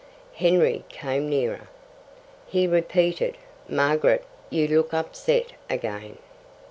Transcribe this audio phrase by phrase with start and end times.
[0.33, 1.69] Henry came nearer.
[2.47, 3.37] He repeated,
[3.69, 6.17] "Margaret, you look upset again.